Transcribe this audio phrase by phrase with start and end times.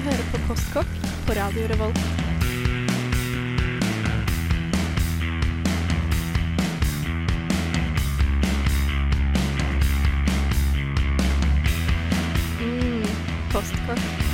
[0.00, 0.86] hører på Postkokk
[1.26, 1.98] på Radio Revolt.
[12.60, 13.04] Mm,
[13.52, 14.27] postkokk.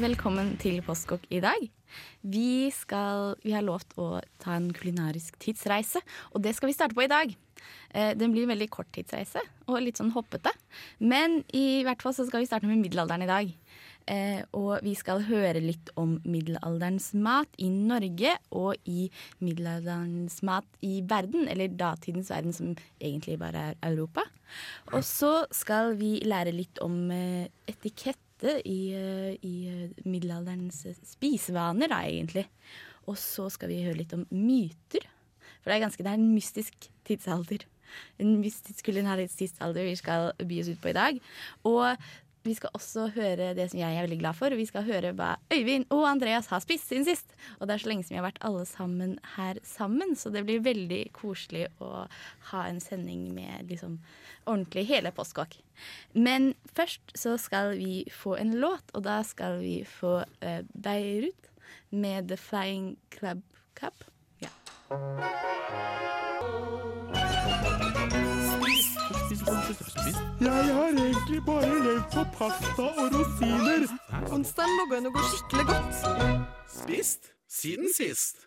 [0.00, 1.60] Velkommen til Postkokk i dag.
[2.24, 6.00] Vi, skal, vi har lovt å ta en kulinarisk tidsreise,
[6.32, 7.34] og det skal vi starte på i dag.
[7.92, 10.52] Eh, Den blir en veldig kort tidsreise og litt sånn hoppete.
[11.04, 13.52] Men i hvert fall så skal vi starte med middelalderen i dag.
[14.08, 19.10] Eh, og vi skal høre litt om middelalderens mat i Norge og i
[19.44, 24.24] middelalderens mat i verden, eller datidens verden som egentlig bare er Europa.
[24.94, 27.52] Og så skal vi lære litt om eh,
[28.40, 32.48] etikette i, eh, i eh, middelalderens spisevaner, da, egentlig.
[33.06, 35.06] Og så skal vi høre litt om myter.
[35.60, 37.66] For det er, ganske, det er en mystisk tidsalder.
[38.18, 41.20] En mystisk kulinarisk tidsalder vi skal by oss ut på i dag.
[41.64, 41.96] Og
[42.46, 44.54] vi skal også høre det som jeg er veldig glad for.
[44.56, 47.34] Vi skal høre hva Øyvind og Andreas har spist siden sist.
[47.58, 50.44] Og det er så lenge som vi har vært alle sammen her sammen, så det
[50.48, 52.06] blir veldig koselig å
[52.52, 53.98] ha en sending med liksom
[54.46, 55.58] ordentlig hele postkokk.
[56.12, 61.52] Men først så skal vi få en låt, og da skal vi få uh, Beirut
[61.90, 63.44] med The Flying Club
[63.74, 64.04] Cup.
[64.40, 64.52] Ja.
[69.40, 73.86] Jeg har egentlig bare levd på pasta og rosiner.
[74.34, 76.00] Onsdagen lå an å gå skikkelig godt.
[76.80, 78.44] Spist siden sist.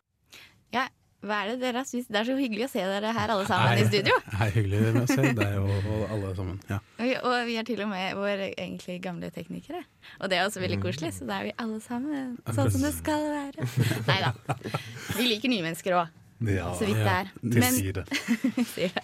[0.75, 0.89] ja.
[1.23, 2.09] Hva er det dere har spist?
[2.11, 4.15] Det er så hyggelig å se dere her alle sammen i studio.
[4.41, 6.57] Hei, hyggelig å se deg og, og alle sammen.
[6.67, 6.81] Ja.
[6.97, 9.85] Og vi, og vi er til og med våre egentlig gamle teknikere.
[10.19, 12.91] Og det er også veldig koselig, så da er vi alle sammen sånn som det
[12.97, 13.69] skal være.
[14.09, 14.33] Nei da.
[15.15, 16.11] Vi liker nye mennesker òg,
[16.49, 17.29] Ja, så vidt det er.
[17.41, 17.99] Men, sier
[18.95, 19.03] det.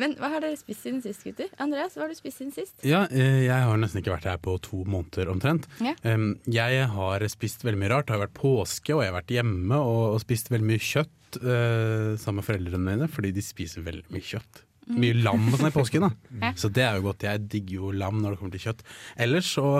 [0.00, 1.48] Men hva har dere spist siden sist, gutter?
[1.62, 2.76] Andreas, hva har du spist siden sist?
[2.86, 5.66] ja, eh, jeg har nesten ikke vært her på to måneder omtrent.
[5.80, 5.96] Ja.
[6.04, 8.08] Jeg har spist veldig mye rart.
[8.08, 12.12] Det har vært påske, og jeg har vært hjemme og, spist veldig mye kjøtt eh,
[12.20, 14.62] sammen med foreldrene mine, fordi de spiser veldig mye kjøtt.
[14.96, 16.12] Mye lam og sånn i påsken, da.
[16.36, 16.52] Mm.
[16.60, 17.24] Så det er jo godt.
[17.24, 18.82] Jeg digger jo lam når det kommer til kjøtt.
[19.24, 19.70] Ellers så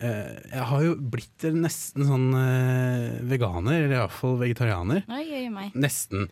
[0.00, 5.04] Jeg har jo blitt nesten sånn eh, veganer, eller iallfall vegetarianer.
[5.12, 5.76] Oi, oi, meg.
[5.76, 6.30] Nesten.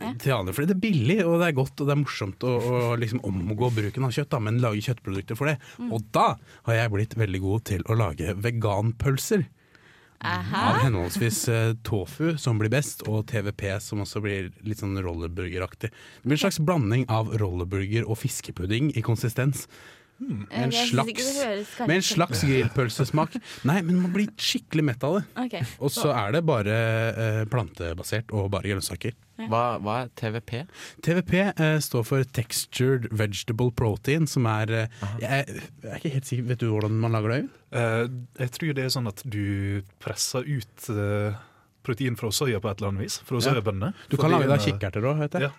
[0.00, 2.76] Vanlig, fordi det er billig, og det er godt og det er morsomt å, å
[3.00, 5.58] liksom omgå bruken av kjøtt, da, men lage kjøttprodukter for det.
[5.76, 5.90] Mm.
[5.96, 6.26] Og da
[6.68, 9.44] har jeg blitt veldig god til å lage veganpølser.
[10.20, 10.62] Aha.
[10.70, 15.88] Av henholdsvis eh, tofu, som blir best, og TVP, som også blir litt sånn rollerburgeraktig.
[15.92, 19.66] Det blir en slags blanding av rollerburger og fiskepudding i konsistens.
[20.20, 21.30] Eh, En slags,
[21.86, 23.38] med en slags grillpølsesmak.
[23.64, 25.22] Nei, men man blir skikkelig mett av det.
[25.46, 25.64] Okay.
[25.80, 29.16] Og så er det bare eh, plantebasert og bare grønnsaker.
[29.48, 30.50] Hva, hva er TVP?
[31.06, 36.28] TVP eh, står for Textured Vegetable Protein, som er eh, jeg, jeg er ikke helt
[36.28, 37.40] sikker, Vet du hvordan man lager det?
[37.72, 38.02] Eh,
[38.44, 41.40] jeg tror det er sånn at du presser ut eh,
[41.82, 43.18] protein fra soya på et eller annet vis.
[43.24, 43.50] Fra Ja.
[43.50, 43.92] soyabønnene.
[44.10, 45.50] Du kan lage eh, kikkerter òg, heter det.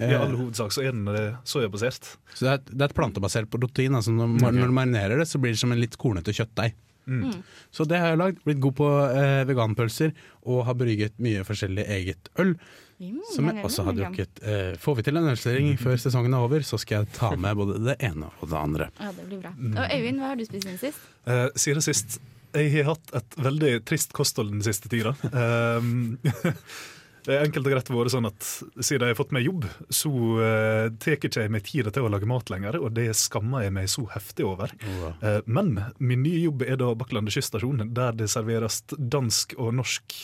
[0.00, 0.06] Ja.
[0.08, 2.16] I all hovedsak så er den eh, soyabasert.
[2.34, 3.94] Så det er, et- det er et plantebasert protein.
[3.94, 6.74] Altså når, man- når du marinerer det, så blir det som en litt kornete kjøttdeig.
[7.06, 7.42] Mm.
[7.70, 8.40] Så det har jeg lagd.
[8.44, 10.12] Blitt god på eh, veganpølser
[10.44, 12.56] og har brygget mye forskjellig eget øl.
[12.98, 14.40] Mm, Som jeg også har drukket.
[14.42, 17.54] Eh, får vi til en ølservering før sesongen er over, så skal jeg ta med
[17.60, 18.88] både det ene og det andre.
[18.98, 19.52] Ja, det blir bra.
[19.52, 20.98] Og Øyvind, hva har du spist siden sist?
[21.28, 22.18] Eh, siden sist
[22.56, 25.12] Jeg har hatt et veldig trist kosthold den siste tida.
[25.32, 26.16] Um,
[27.26, 30.12] det er enkelt og greit vært sånn at siden jeg har fått meg jobb, så
[30.12, 33.74] uh, tar ikke jeg meg tid til å lage mat lenger, og det skammer jeg
[33.76, 34.72] meg så heftig over.
[34.86, 40.16] Eh, men min nye jobb er da Bakklandet kyststasjon, der det serveres dansk og norsk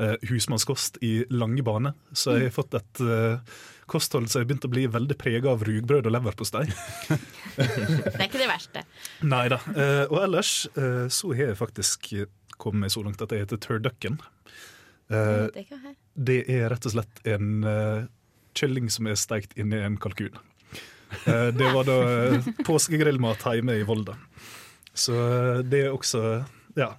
[0.00, 1.94] uh, husmannskost i lange bane.
[2.12, 5.64] Så jeg har fått et uh, kosthold som har begynt å bli veldig prega av
[5.68, 6.66] rugbrød og leverpostei.
[7.58, 8.84] Det er ikke det verste.
[9.26, 9.58] Nei da.
[9.74, 12.12] Eh, og ellers eh, så har jeg faktisk
[12.58, 14.20] kommet så langt at jeg heter Turducken.
[14.20, 14.24] Det
[15.08, 15.94] Uh, her.
[16.20, 18.02] det er rett og slett en eh,
[18.58, 20.36] kylling som er steikt inni en kalkun.
[21.24, 21.96] Eh, det var da
[22.36, 24.18] uh, påskegrillmat hjemme i Volda.
[24.92, 26.44] Så eh, det er også
[26.76, 26.90] Ja.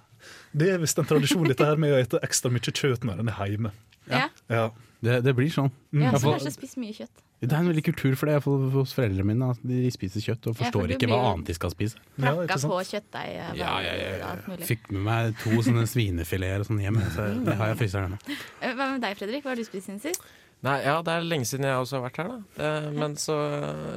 [0.50, 3.30] Det er visst en tradisjon dette her med å ete ekstra mye kjøtt når en
[3.30, 3.70] er hjemme.
[4.10, 4.24] Ja.
[4.50, 4.64] Ja.
[5.00, 5.70] Det, det blir sånn.
[5.94, 6.02] Mm.
[6.02, 7.22] Ja, også kanskje spiser mye kjøtt.
[7.40, 9.46] Det er en veldig kultur for det hos foreldrene mine.
[9.54, 11.96] At de spiser kjøtt og forstår forstår for ikke hva annet de skal spise.
[12.20, 13.30] Ja, Plakka på kjøttdeig.
[13.32, 14.56] eh, Ja, ja, ja, ja.
[14.68, 17.00] Fikk med meg to sånne svinefileter og sånn hjem.
[17.16, 18.36] Så det har jeg fryseren hjemme.
[18.60, 19.42] Eh, Hva med deg, Fredrik?
[19.46, 20.20] Hva har du spist siden sist?
[20.60, 22.90] Nei, ja, det er lenge siden jeg også har vært her, da.
[22.92, 23.36] Men så,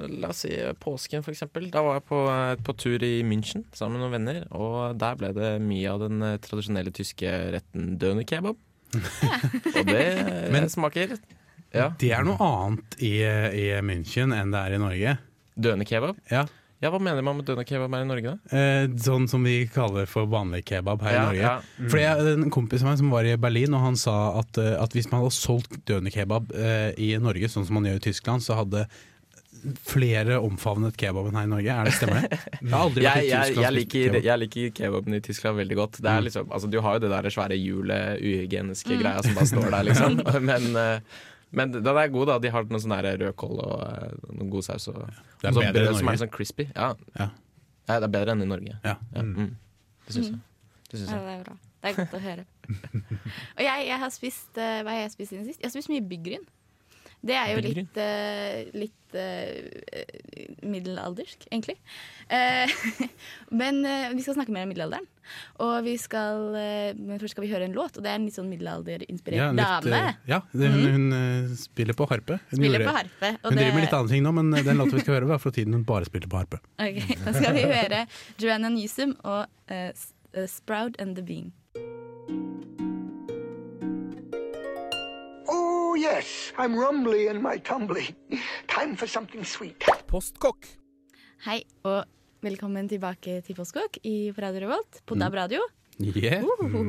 [0.08, 1.68] la oss si påsken, for eksempel.
[1.74, 5.20] Da var jeg på, eh, på tur i München sammen med noen venner, og der
[5.20, 8.56] ble det mye av den tradisjonelle tyske retten døner kebab.
[9.76, 11.18] og det Men- smaker
[11.74, 11.92] Ja.
[12.00, 15.16] Det er noe annet i, i München enn det er i Norge.
[15.58, 16.20] Døende kebab?
[16.32, 16.46] Ja.
[16.84, 18.58] Ja, hva mener man med døende kebab her i Norge, da?
[18.60, 21.40] Eh, sånn som vi kaller for vanlig kebab her i Norge.
[21.46, 21.54] ja.
[21.88, 24.74] Fordi jeg, En kompis av meg som var i Berlin, og han sa at, eh,
[24.84, 28.44] at hvis man hadde solgt dønerkebab eh, i Norge, sånn som man gjør i Tyskland,
[28.44, 28.84] så hadde
[29.88, 31.72] flere omfavnet kebaben her i Norge.
[31.72, 32.40] Er det Stemmer det?
[32.64, 34.24] Jeg Jeg, i jeg, jeg, liker, kebab.
[34.28, 36.02] jeg liker kebaben i Tyskland veldig godt.
[36.02, 36.26] Det er Mm.
[36.28, 39.84] liksom, altså, du har jo det der svære hjulet, uhygieniske greia som bare står der,
[39.90, 40.20] liksom.
[40.44, 41.00] Men, eh,
[41.54, 42.38] men den er god, da.
[42.42, 44.88] De har noe sånn rødkål og noen god saus.
[44.92, 44.98] Og,
[45.42, 46.66] Det er og bedre brød som er sånn crispy.
[46.74, 46.94] Ja.
[47.20, 47.30] Ja.
[47.90, 48.80] Ja, det er bedre enn i Norge.
[48.84, 48.96] Ja.
[49.14, 49.54] Ja, mm.
[50.08, 50.42] Det syns jeg.
[50.90, 51.56] Det synes Ja, det er bra.
[51.84, 52.46] Det er godt å høre.
[53.58, 55.60] Og jeg, jeg har spist eh, Hva har jeg spist siden sist?
[55.60, 56.46] Jeg har spist mye byggryn.
[57.24, 61.78] Det er jo litt, uh, litt uh, middelaldersk, egentlig.
[62.28, 62.68] Uh,
[63.62, 63.80] men
[64.18, 65.08] vi skal snakke mer om middelalderen.
[65.64, 68.36] Og vi skal Men først skal vi høre en låt, og det er en litt
[68.36, 70.02] sånn middelalderinspirert Ja, litt, dame.
[70.28, 72.42] ja det, hun, hun eh, spiller på harpe.
[72.52, 73.32] Hun, Spiller gjorde- på harpe.
[73.40, 75.40] Hun det, driver med litt andre ting nå, men den låta vi skal høre, var
[75.40, 76.60] fra tiden hun bare spilte på harpe.
[76.76, 78.04] Ok, Da skal vi høre
[78.44, 79.48] Joanna Newsom og
[80.52, 81.54] Sprout and the Bean.
[85.94, 88.16] Oh, yes, I'm rumbly in my tumbly.
[88.68, 89.78] Time for something sweet.
[90.10, 90.66] Postkokk.
[91.46, 92.08] Hei, og
[92.42, 95.06] velkommen tilbake til Postkokk i på Radio Revolt Mm.
[95.06, 95.60] på DAB Radio.
[96.02, 96.42] Yeah.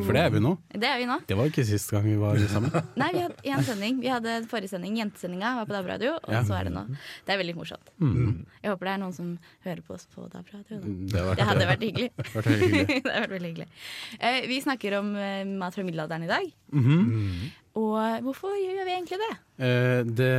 [0.06, 0.54] For det er vi nå.
[0.72, 1.18] Det er vi nå.
[1.28, 2.72] Det var ikke sist gang vi var sammen.
[2.96, 3.98] Nei, vi hadde én sending.
[4.00, 6.40] Vi hadde forrige sending, jentesendinga, var på DAB Radio, og Ja.
[6.48, 6.86] så er det nå.
[7.26, 7.92] Det er veldig morsomt.
[8.00, 8.46] Mm.
[8.62, 9.34] Jeg håper det er noen som
[9.66, 10.80] hører på oss på DAB Radio.
[10.80, 10.88] Da.
[10.88, 12.08] Det, har vært- Det hadde vært hyggelig.
[12.38, 12.86] vært hyggelig.
[13.04, 13.68] det hadde vært veldig hyggelig.
[14.16, 16.48] Uh, vi snakker om uh, mat fra middelalderen i dag.
[16.72, 17.52] Mhm.
[17.74, 19.34] Og hvorfor gjør vi egentlig det?
[19.58, 20.30] Eh, det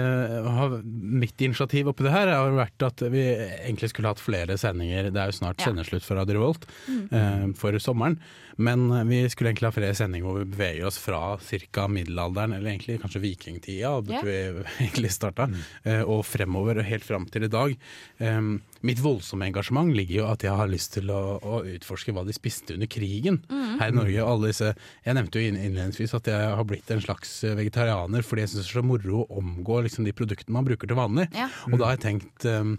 [0.43, 5.07] har, mitt initiativ oppi det her har vært at vi egentlig skulle hatt flere sendinger.
[5.11, 5.69] Det er jo snart Ja.
[5.71, 6.65] sendeslutt for Radio Revolt
[7.11, 8.19] eh, for sommeren.
[8.57, 11.35] Men vi skulle egentlig ha flere sendinger hvor vi beveger oss fra
[11.71, 11.87] ca.
[11.91, 14.21] middelalderen, eller egentlig kanskje vikingtida, Ja.
[14.23, 15.49] vi egentlig starta,
[15.83, 17.75] eh, og fremover, og helt fram til i dag.
[18.19, 18.39] Eh,
[18.85, 22.31] mitt voldsomme engasjement ligger jo at jeg har lyst til å, å utforske hva de
[22.35, 24.23] spiste under krigen her i Norge.
[24.23, 24.71] Alle disse,
[25.03, 28.69] jeg nevnte jo innledningsvis at jeg har blitt en slags vegetarianer fordi jeg syns det
[28.69, 31.27] er så moro å omgå liksom, de produktene man bruker til vanlig.
[31.35, 31.49] Ja.
[31.69, 32.75] Og da har jeg tenkt um,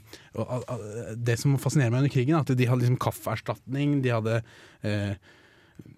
[1.17, 5.35] Det som fascinerer meg under krigen, er at de hadde liksom kaffeerstatning, de hadde uh,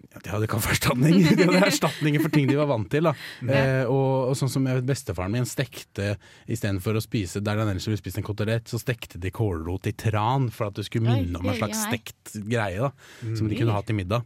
[0.09, 1.19] ja, de hadde kaffeerstatning.
[1.37, 3.05] De hadde erstatninger for ting de var vant til.
[3.05, 6.15] Eh, og, og sånn som jeg vet, Bestefaren min stekte
[6.49, 9.93] istedenfor å spise der han ellers ville spist en kotelett, så stekte de kålrot i
[9.93, 12.89] tran for at det skulle minne om en slags stekt greie.
[12.89, 14.25] da Som de kunne hatt til middag.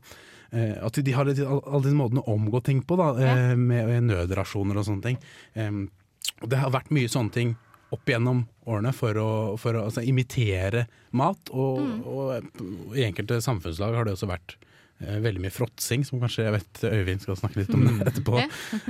[0.54, 3.36] Eh, at de har alle disse måtene å omgå ting på, da, ja.
[3.58, 5.22] med, med nødrasjoner og sånne ting.
[6.44, 7.56] Og det har vært mye sånne ting
[7.94, 9.30] opp gjennom årene for å,
[9.62, 11.52] for å altså, imitere mat.
[11.54, 14.56] Og, og i enkelte samfunnslag har det også vært
[15.04, 18.40] eh, veldig mye fråtsing, som kanskje jeg vet Øyvind skal snakke litt om det etterpå.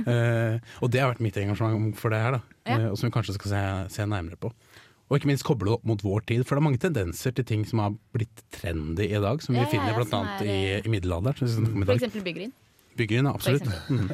[0.08, 2.58] uh, og det har vært mitt engasjement for det her, da.
[2.64, 2.78] Ja.
[2.78, 3.64] Uh, og som vi kanskje skal se,
[3.98, 4.52] se nærmere på.
[5.10, 7.44] Og ikke minst koble det opp mot vår tid, for det er mange tendenser til
[7.48, 10.84] ting som har blitt trendy i dag, som vi ja, finner ja, er, i, eh,
[10.84, 11.36] i middelalderen.
[11.84, 12.54] For eksempel byggryn.
[12.96, 13.64] Byggeren, absolutt.
[13.90, 14.10] Mhm.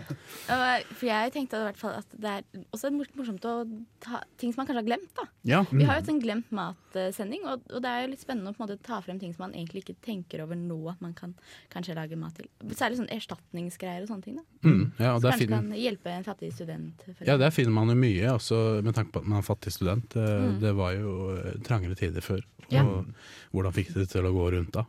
[0.50, 3.52] Og, For jeg tenkte i hvert fall at det er også morsomt å
[4.00, 5.10] ta ting som man kanskje har glemt.
[5.16, 5.60] da Ja.
[5.70, 8.56] Vi har jo en sånn glemt mat-sending, og, og det er jo litt spennende å
[8.56, 11.12] på en måte ta frem ting som man egentlig ikke tenker over nå at man
[11.14, 11.34] kan
[11.72, 12.49] kanskje lage mat til.
[12.72, 14.37] Særlig sånn erstatningsgreier og sånne ting.
[14.40, 17.04] da Mm, ja, der kanskje finner, kan hjelpe en fattig student.
[17.25, 20.16] ja, der finner man jo mye, også med tanke på at man er fattig student.
[20.16, 20.60] Eh, Mm.
[20.60, 22.40] Det var jo eh, trangere tider før.
[22.70, 22.82] Ja.
[22.84, 23.06] Og
[23.52, 24.84] hvordan fikk det til å gå rundt da?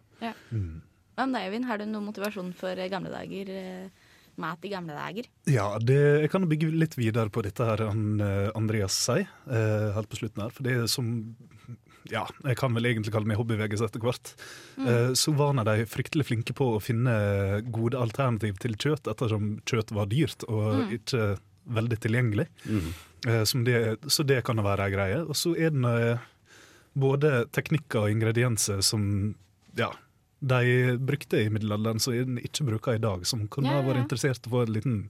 [1.17, 1.67] Hva med deg, Øyvind?
[1.69, 3.51] Har du noen motivasjon for eh, gamle dager?
[3.51, 4.09] eh,
[4.41, 5.27] Mat i gamle dager?
[5.51, 9.89] Ja, det, jeg kan bygge litt videre på dette her han, eh, Andreas sier, eh,
[9.97, 10.53] helt på slutten her.
[10.55, 11.09] For det er som
[12.09, 14.31] ja, jeg kan vel egentlig kalle meg hobbyveges etter hvert.
[14.81, 17.13] Eh, så var nå de fryktelig flinke på å finne
[17.75, 21.35] gode alternativ til kjøtt, ettersom kjøtt var dyrt og ikke
[21.77, 22.47] veldig tilgjengelig.
[23.27, 25.19] Eh, som det, så det kan være ei greie.
[25.27, 26.19] Og så er det
[26.97, 29.05] både teknikker og ingredienser som
[29.77, 29.91] ja,
[30.41, 33.89] de brukte i middelalderen, som en ikke bruker i dag, som kunne Ja, ja, ja,
[33.93, 35.01] vært interessert i å få en liten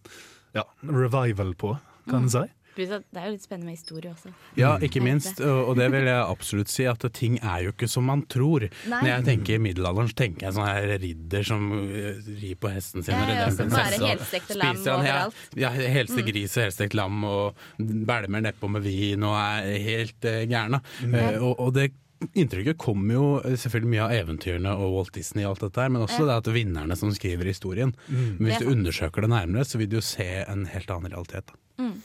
[0.53, 1.77] ja, revival på,
[2.09, 2.47] kan en si.
[2.71, 4.29] Det er jo litt spennende med historie også.
[4.55, 5.03] Ja, ikke Mm.
[5.09, 5.41] minst.
[5.43, 8.63] Og det vil jeg absolutt si, at ting er jo ikke som man tror.
[8.87, 9.01] Nei.
[9.01, 13.03] Når jeg tenker middelalderen, så tenker jeg sånn her ridder som uh, rir på hesten
[13.03, 13.13] sin.
[13.13, 15.35] Ja, ja, så bare helstekte lam spiser han, ja, overalt.
[15.51, 15.59] Mm.
[15.61, 20.41] Ja, helste gris og helstekt lam, og bælmer nedpå med vin og er helt uh,
[20.47, 20.81] gærna.
[21.03, 21.91] Eh, og, og det
[22.37, 25.93] Inntrykket kommer jo eh, selvfølgelig mye av eventyrene og Walt Disney og alt dette her,
[25.93, 27.95] men også det at vinnerne som skriver historien.
[28.07, 31.53] Men hvis du undersøker det nærmere, så vil du jo se en helt annen realitet.
[31.81, 31.95] Mm.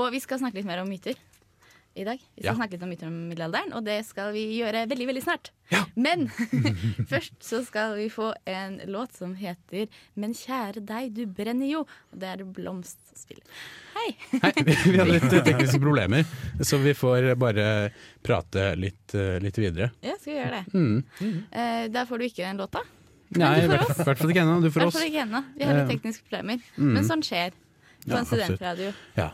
[0.00, 1.18] Og vi skal snakke litt mer om myter
[1.98, 2.18] i dag.
[2.36, 2.54] Vi skal Ja.
[2.54, 5.50] snakke litt om middelalderen, og det skal vi gjøre veldig, veldig snart.
[5.96, 6.28] Men
[7.10, 11.86] først så skal vi få en låt som heter 'Men kjære deg, du brenner jo'.
[12.12, 13.42] Og det er Blomst som.
[13.94, 14.16] Hei!
[14.42, 16.24] Hei, vi hadde litt tekniske problemer,
[16.62, 17.90] så vi får bare
[18.22, 19.90] prate litt, litt videre.
[20.02, 20.74] Ja, skal vi gjøre det?
[20.74, 21.44] Mm.
[21.52, 22.80] Eh, der får du ikke den låta.
[23.36, 24.60] Nei, i hvert fall ikke ennå.
[24.62, 24.96] Du får oss.
[25.04, 25.44] ikke ennå.
[25.56, 26.58] Vi har litt tekniske problemer.
[26.78, 26.92] mm.
[26.94, 28.44] Men sånn skjer på Ja, en absolutt.
[28.56, 28.92] studentradio.
[29.16, 29.30] Ja.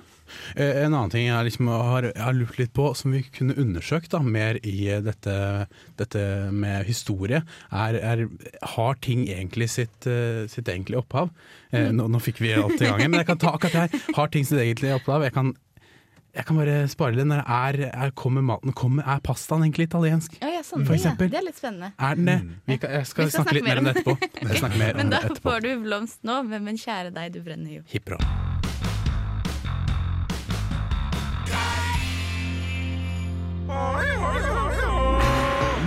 [0.57, 3.57] Eh, En annen ting jeg, liksom har, jeg har lurt litt på, som vi kunne
[3.59, 5.37] undersøkt da, mer i eh, dette,
[5.99, 7.43] dette med historie,
[7.73, 8.27] er, er
[8.77, 11.31] har ting egentlig sitt, eh, sitt egentlige opphav?
[11.73, 14.11] Eh, nå, nå fikk vi alt i gang, men jeg kan ta akkurat det her.
[14.17, 15.25] Har ting sitt egentlige opphav?
[15.27, 15.53] Jeg kan,
[16.37, 17.27] jeg kan bare spare litt.
[17.31, 20.37] Når er, er, kommer maten kommer, Er pastaen egentlig italiensk?
[20.43, 21.15] Ja, ja, sånn, For ja.
[21.17, 21.93] Det er litt spennende.
[21.97, 22.37] Er den det?
[22.69, 24.19] Vi kan, jeg skal, Vi skal snakke litt mer om det etterpå.
[24.61, 25.49] Snakke om Men da det etterpå.
[25.49, 27.87] får du blomst nå, men, men kjære deg, du brenner jo.
[27.95, 28.13] Hipp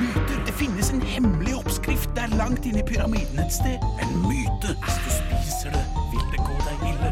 [0.01, 0.37] Myter.
[0.45, 3.81] Det finnes en hemmelig oppskrift der langt inne i pyramiden et sted.
[4.03, 4.75] En myte.
[4.85, 7.11] Hvis du spiser det, vil det gå deg ille.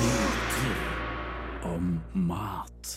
[0.00, 1.92] Myter om
[2.30, 2.96] mat.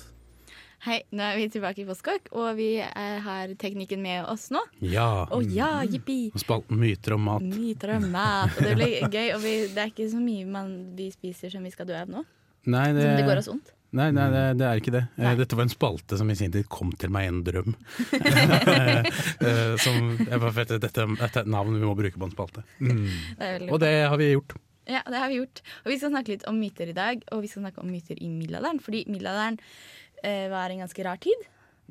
[0.84, 4.60] Hei, nå er vi tilbake i Postkokk, og vi eh, har teknikken med oss nå.
[4.84, 5.24] Ja.
[5.32, 6.26] Å ja, jippi!
[6.40, 7.46] Spalten myter om mat.
[7.48, 8.52] Myter om mat.
[8.58, 9.30] Og det blir gøy.
[9.38, 12.12] Og vi, det er ikke så mye man, vi spiser som vi skal dø av
[12.12, 12.26] nå.
[12.68, 13.72] Nei, det, Som det går oss vondt.
[13.94, 15.02] Nei, nei det, det er ikke det.
[15.18, 15.34] Eh, Nei.
[15.40, 17.76] Dette var en spalte som i sin tid kom til meg i en drøm.
[19.44, 22.34] Eh, som, jeg bare vet, dette, dette er et navn vi må bruke på en
[22.34, 22.64] spalte.
[22.80, 24.56] Det er Og det har vi gjort.
[24.90, 25.62] Ja, det har vi gjort.
[25.86, 28.20] Og vi skal snakke litt om myter i dag, og vi skal snakke om myter
[28.20, 28.82] i middelalderen.
[28.84, 29.60] Fordi middelalderen
[30.24, 31.46] eh, var en ganske rar tid.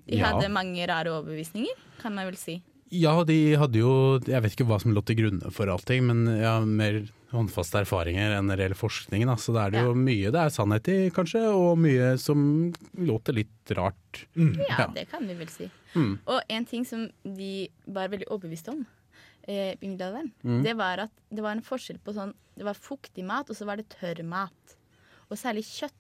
[0.07, 0.31] De Ja.
[0.33, 2.59] hadde mange rare overbevisninger, kan man vel si.
[2.93, 3.93] Ja, de hadde jo
[4.29, 6.99] Jeg vet ikke hva som lå til grunne for allting, men jeg ja, mer
[7.33, 9.25] håndfaste erfaringer enn reell forskning.
[9.25, 9.39] Da.
[9.41, 10.01] Så da er det jo Ja.
[10.05, 14.27] mye det er sannhet i, kanskje, og mye som låter litt rart.
[14.37, 14.87] Ja, Ja.
[14.93, 15.71] det kan vi vel si.
[15.95, 16.19] Mm.
[16.27, 18.85] Og en ting som de var veldig overbevist om
[19.49, 20.63] eh, i middelalderen, Mm.
[20.63, 23.65] det var at det var en forskjell på sånn Det var fuktig mat, og så
[23.65, 24.77] var det tørr mat.
[25.31, 25.97] Og særlig kjøtt.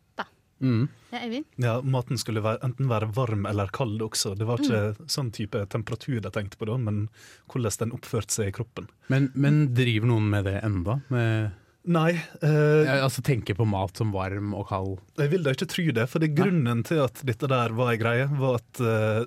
[0.63, 0.85] Mm.
[1.13, 1.45] Ja, Eivind?
[1.61, 4.37] Ja, Maten skulle være, enten være varm eller kald også.
[4.39, 5.09] Det var ikke Mm.
[5.11, 7.09] sånn type temperatur de tenkte på da, men
[7.51, 8.87] hvordan den oppførte seg i kroppen.
[9.09, 11.01] Men, men driver noen med det enda?
[11.11, 11.51] Med,
[11.85, 15.01] Nei, eh, ja, altså tenke på mat som varm og kald?
[15.19, 16.09] jeg vil da ikke tro det.
[16.09, 19.25] For det grunnen til at dette der var ei greie, var at eh,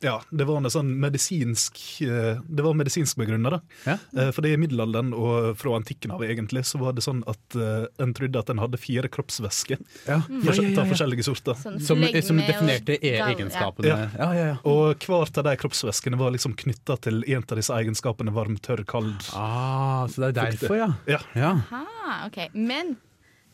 [0.00, 3.60] ja, det var en sånn medisinsk eh, Det var medisinsk begrunna, da.
[3.86, 3.96] Ja.
[4.16, 7.56] Eh, For det i middelalderen og fra antikken av egentlig, så var det sånn at
[7.58, 10.20] eh, en trodde at en hadde fire kroppsvæsker Ja.
[10.28, 11.58] forskjell- av forskjellige sorter.
[11.58, 13.88] Sånn Som, som definerte e egenskapene.
[13.88, 13.98] Ja.
[14.18, 14.56] Ja, ja, ja.
[14.64, 18.84] Og hver av de kroppsvæskene var liksom knytta til en av disse egenskapene varm, tørr,
[18.86, 19.18] kald.
[19.34, 20.92] Ah, så det er derfor, ja.
[21.06, 21.18] Ja.
[21.34, 21.52] ja.
[21.58, 21.84] Ja.
[22.08, 22.48] Ah, ok.
[22.54, 22.96] Men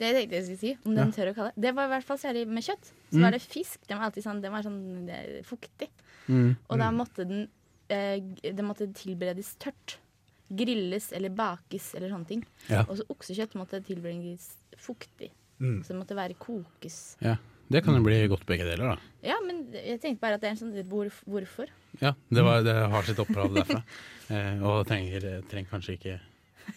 [0.01, 2.07] det jeg tenkte jeg skulle si om den tør å kalle det var i hvert
[2.09, 2.89] fall særlig med kjøtt.
[3.13, 3.23] Så Mm.
[3.23, 3.79] var det fisk.
[3.87, 5.87] Den var alltid sånn, den var sånn eh, fuktig.
[6.27, 6.55] Mm.
[6.69, 7.47] Og da måtte den
[7.93, 9.99] eh, Det måtte tilberedes tørt.
[10.55, 12.45] Grilles eller bakes eller sånne ting.
[12.69, 12.85] Ja.
[12.85, 15.31] Og så oksekjøtt måtte tilberedes fuktig.
[15.59, 15.81] Mm.
[15.83, 17.17] Så det måtte være kokes.
[17.25, 17.37] ja.
[17.65, 19.13] Det kan jo bli godt begge deler, da.
[19.25, 21.71] Ja, men jeg tenkte bare at det er en sånn hvor, Hvorfor?
[21.97, 23.83] Ja, det, var, det har sitt opphav derfra.
[24.25, 26.13] Eh, og trenger, trenger kanskje ikke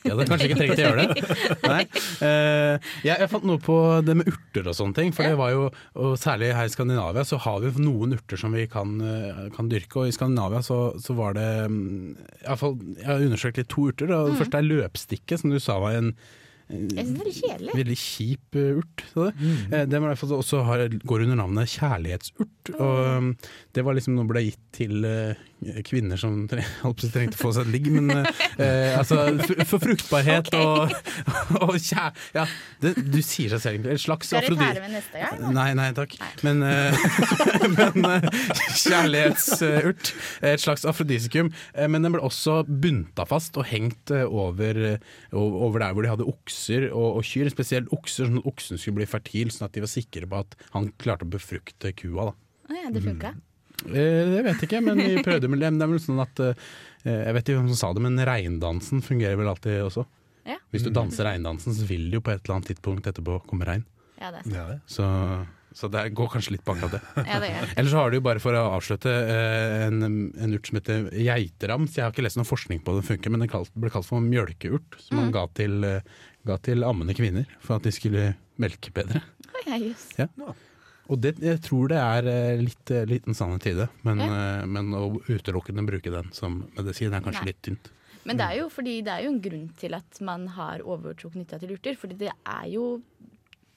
[0.07, 1.25] Ja, det kanskje ikke trengt å gjøre det.
[1.67, 1.81] Nei.
[2.23, 5.13] Eh, jeg, jeg fant noe på det med urter og sånne ting.
[5.15, 5.67] For det var jo,
[5.99, 9.69] og Særlig her i Skandinavia så har vi noen urter som vi kan, eh, kan
[9.71, 10.03] dyrke.
[10.03, 12.17] Og i Skandinavia så, så var det mm,
[12.59, 14.11] fall, Jeg har undersøkt litt to urter.
[14.15, 16.13] Og det første er løpstikke, som du sa var en
[16.67, 17.75] Jeg litt kjedelig.
[17.79, 19.05] Veldig kjip uh, urt.
[19.13, 19.35] Så det.
[19.39, 19.91] Mm.
[19.91, 22.73] det var derfor det også har, går under navnet kjærlighetsurt.
[22.75, 23.29] Og um,
[23.75, 25.45] det var liksom noe ble gitt til eh,
[25.87, 29.23] kvinner som trengte å få seg et ligg, men eh, altså
[29.65, 30.91] for, fruktbarhet fruktbarhet og,
[31.65, 32.13] og kjær...
[32.35, 32.45] Ja,
[32.83, 33.89] det, du sier seg selv.
[33.91, 35.53] En slags gang?
[35.55, 36.15] Nei, nei takk.
[36.45, 37.07] Men, eh,
[37.73, 38.27] men eh,
[38.77, 40.13] kjærlighetsurt.
[40.47, 41.51] Et slags afrodisikum.
[41.73, 46.05] Eh, Men den ble også bunta fast og hengt eh, over, eh, over der hvor
[46.05, 47.51] de hadde okser og, og kyr.
[47.53, 50.57] Spesielt okser, sånn at oksen skulle bli fertil, sånn at de var sikre på at
[50.75, 52.31] han klarte å befrukte kua.
[52.31, 52.37] da.
[52.75, 53.33] Ja, det funka.
[53.33, 53.43] Eh,
[53.85, 55.69] Jeg vet ikke, men vi prøvde med det.
[55.77, 56.69] Det er vel sånn at eh,
[57.05, 60.07] Jeg vet ikke hvem som sa det, men reindansen fungerer vel alltid også.
[60.47, 60.57] Ja.
[60.71, 63.67] Hvis du danser reindansen, så vil det jo på et eller annet tidspunkt etterpå komme
[63.67, 63.85] rein.
[64.17, 64.55] Ja, det er sant.
[64.57, 64.77] Ja, ja.
[64.89, 65.07] Så,
[65.77, 67.01] så det går kanskje litt på akkurat det.
[67.29, 67.67] Ja, det det.
[67.77, 70.01] Ellers så har du jo bare for å avslutte eh, en,
[70.33, 71.97] en urt som heter geiterams.
[71.99, 74.97] Jeg har ikke lest noen forskning på det funker, men den ble kalt for mjølkeurt.
[75.03, 76.15] Som man ga til, eh,
[76.47, 79.21] ga til ammende kvinner for at de skulle melke bedre.
[79.51, 80.09] Oh, ja, jøss.
[81.09, 84.61] Og det, jeg tror det er eh, litt eh, liten sannhet i det, men, Ja.
[84.61, 87.51] eh, men å utelukkende bruke den som medisin er kanskje Nei.
[87.53, 87.91] litt tynt.
[88.27, 91.29] Men det er jo fordi det er jo en grunn til at man har overtro
[91.31, 91.95] knytta til urter.
[91.95, 93.01] Fordi det er jo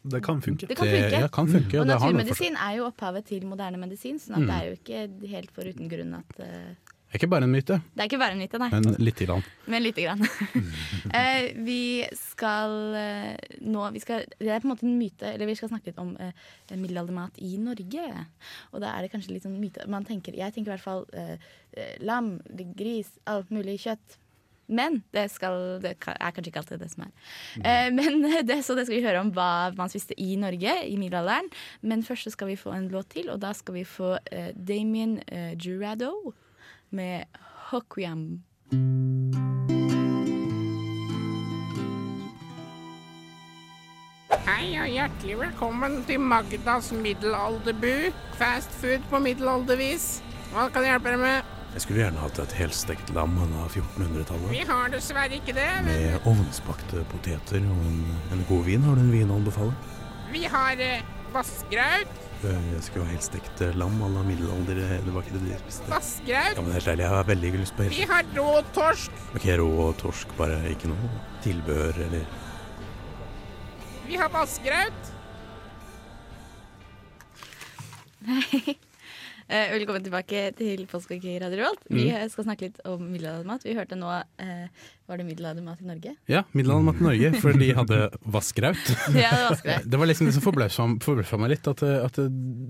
[0.02, 0.66] Det kan funke.
[0.66, 1.20] Det kan Det funke.
[1.20, 1.76] ja, kan funke.
[1.78, 4.76] Og og det naturmedisin er jo opphavet til moderne medisin, sånn at det er jo
[4.80, 6.74] ikke helt for uten grunn at eh,
[7.10, 8.68] Det er ikke bare en myte, Det er ikke bare en myte, nei.
[8.70, 9.40] men lite grann.
[9.66, 10.20] Men lite grann.
[10.22, 15.50] uh, vi skal uh, nå vi skal, Det er på en måte en myte, eller
[15.50, 16.30] vi skal snakke litt om uh,
[16.70, 18.06] middelaldermat i Norge.
[18.70, 21.06] Og da er det kanskje litt sånn myte man tenker, Jeg tenker i hvert fall
[21.18, 21.36] eh,
[21.74, 22.36] eh, lam,
[22.78, 24.18] gris, alt mulig kjøtt.
[24.70, 27.14] Men det, skal, det er kanskje ikke alltid det som er.
[27.58, 30.94] Eh, men det, så det skal vi høre om hva man spiste i Norge i
[31.00, 31.50] middelalderen.
[31.82, 35.18] Men først skal vi få en låt til, og da skal vi få eh, Damien
[35.26, 36.12] eh, Jurado
[36.90, 37.24] med
[37.70, 38.42] Hoquiam.
[44.46, 48.10] Hei og hjertelig velkommen til Magdas middelalderbu.
[48.40, 50.08] Fast food på middelaldervis.
[50.50, 51.56] Hva kan jeg hjelpe dere med?
[51.70, 54.50] Jeg skulle gjerne hatt et helstekt lam av 1400-tallet.
[54.50, 55.68] Vi har dessverre ikke det.
[55.86, 58.02] Men Med ovnsbakte poteter og en,
[58.34, 58.82] en god vin.
[58.82, 59.76] Har du en vin å anbefale?
[60.32, 61.02] vi har eh,
[61.34, 62.18] vassgraut.
[62.44, 64.78] Eh, Jeg skulle ha helstekt eh, lam à la middelalder.
[64.84, 66.26] eh, Det var ikke det de spiste.
[66.28, 69.10] Ja, men helt ærlig, jeg har veldig lyst på Vi har rå torsk.
[69.34, 71.10] Ok, rå og torsk, bare ikke noe
[71.44, 72.24] tilbehør eller
[74.06, 75.12] Vi har vassgraut.
[79.50, 81.80] Eh, velkommen tilbake til Postkokk Radio Revolt.
[81.90, 82.28] Vi mm.
[82.30, 83.64] skal snakke litt om middelaldermat.
[83.66, 84.68] Vi hørte nå eh,
[85.10, 86.12] Var det middelaldermat i Norge?
[86.30, 87.98] Ja, middelaldermat i Norge, for de hadde
[88.30, 88.92] vaskeraut.
[89.18, 89.88] Ja, det var skrevet.
[89.90, 91.66] Det var liksom det som forbløffa meg litt.
[91.66, 92.20] At, at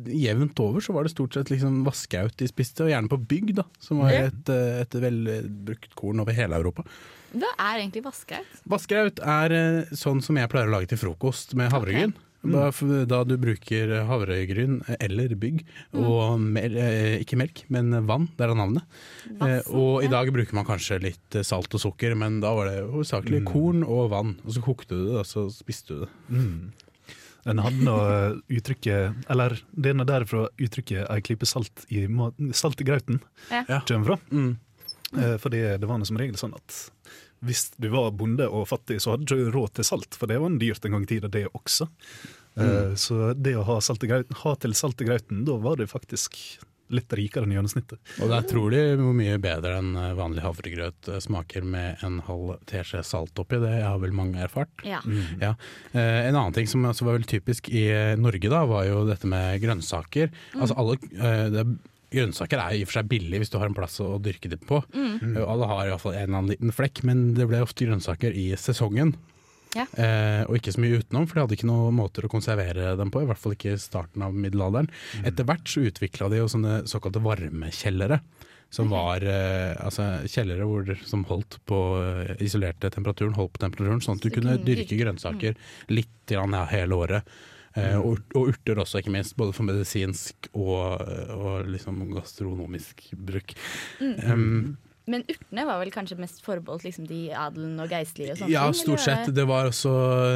[0.08, 3.52] jevnt over så var det stort sett liksom vaskeraut de spiste, og gjerne på bygg,
[3.60, 3.66] da.
[3.84, 6.86] Som var et, eh, et velbrukt korn over hele Europa.
[7.36, 8.64] Hva er egentlig vaskeraut?
[8.72, 12.16] Vaskeraut er eh, sånn som jeg pleier å lage til frokost med havregryn.
[12.40, 12.70] Da,
[13.04, 15.60] da du bruker havregryn eller bygg,
[16.00, 18.86] og mel, eh, ikke melk, men vann, det er navnet.
[19.36, 22.70] Vassen, og i dag bruker man kanskje litt eh, salt og sukker, men da var
[22.70, 24.38] det hovedsakelig korn og vann.
[24.46, 26.40] Og så kokte du det, og så spiste du det.
[27.48, 32.04] En hadde nå eh, uttrykket Eller det er derfra uttrykket 'ei klype salt i,
[32.52, 33.20] salt i grauten'
[33.50, 33.80] Ja.
[33.88, 34.18] kommer fra.
[34.30, 34.58] Mm.
[35.16, 36.90] Eh, Fordi det var nå som regel sånn at
[37.46, 40.40] hvis du var bonde og fattig, så hadde du ikke råd til salt, for det
[40.40, 41.88] var en dyrt en gang i tida, det også.
[42.60, 42.96] Mm.
[42.98, 45.86] Så det å ha, salt i grauten, ha til salt i grauten, da var du
[45.88, 46.36] faktisk
[46.90, 48.00] litt rikere enn gjennomsnittet.
[48.18, 52.18] Og det er trolig hvor mye bedre enn eh, vanlig havregrøt eh, smaker med en
[52.26, 53.60] halv teskje salt oppi.
[53.62, 54.72] Det har vel mange erfart.
[54.86, 54.98] Ja.
[55.38, 55.54] Ja.
[55.92, 59.04] Eh, en annen ting som også var veldig typisk i eh, Norge, da, var jo
[59.08, 60.34] dette med grønnsaker.
[60.58, 61.66] Altså alle, det det,
[62.12, 64.60] grønnsaker er i og for seg billig hvis du har en plass å, dyrke det
[64.66, 64.82] på.
[64.94, 65.36] Mm.
[65.44, 69.14] alle har iallfall en eller annen liten flekk, men det ble ofte grønnsaker i sesongen.
[69.76, 69.86] Ja.
[69.94, 73.12] Eh, og ikke så mye utenom, for de hadde ikke noen måter å konservere dem
[73.12, 73.22] på.
[73.22, 74.90] I hvert fall ikke i starten av middelalderen.
[75.22, 78.20] Etter hvert så utvikla de jo sånne såkalte varmekjellere.
[78.70, 84.02] Som var eh, altså kjellere hvor, som holdt på eh, isolerte temperaturen, holdt på temperaturen,
[84.04, 85.56] sånn at du kunne dyrke grønnsaker
[85.90, 87.32] litt grann, ja, hele året.
[87.78, 89.36] Eh, og, og urter også, ikke minst.
[89.38, 91.00] Både for medisinsk og,
[91.36, 93.54] og liksom gastronomisk bruk.
[94.00, 94.76] Um,
[95.10, 98.66] Men urtene var vel kanskje mest forbeholdt liksom, de adelen og geistlige og sånne ja,
[98.76, 99.34] stort eller sett.
[99.34, 99.94] det- var også